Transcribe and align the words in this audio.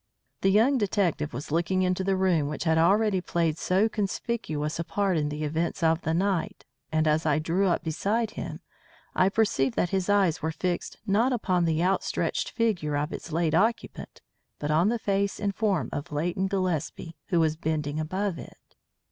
The 0.41 0.49
young 0.49 0.79
detective 0.79 1.31
was 1.31 1.51
looking 1.51 1.83
into 1.83 2.03
the 2.03 2.15
room 2.15 2.47
which 2.47 2.63
had 2.63 2.79
already 2.79 3.21
played 3.21 3.59
so 3.59 3.87
conspicuous 3.87 4.79
a 4.79 4.83
part 4.83 5.15
in 5.15 5.29
the 5.29 5.43
events 5.43 5.83
of 5.83 6.01
the 6.01 6.15
night, 6.15 6.65
and 6.91 7.07
as 7.07 7.23
I 7.23 7.37
drew 7.37 7.67
up 7.67 7.83
beside 7.83 8.31
him, 8.31 8.61
I 9.13 9.29
perceived 9.29 9.75
that 9.75 9.91
his 9.91 10.09
eyes 10.09 10.41
were 10.41 10.49
fixed 10.51 10.97
not 11.05 11.31
upon 11.31 11.65
the 11.65 11.83
out 11.83 12.03
stretched 12.03 12.49
figure 12.49 12.97
of 12.97 13.13
its 13.13 13.31
late 13.31 13.53
occupant, 13.53 14.21
but 14.57 14.71
on 14.71 14.89
the 14.89 14.97
face 14.97 15.39
and 15.39 15.53
form 15.53 15.87
of 15.93 16.11
Leighton 16.11 16.47
Gillespie, 16.47 17.15
who 17.27 17.39
was 17.39 17.55
bending 17.55 17.99
above 17.99 18.39
it. 18.39 18.57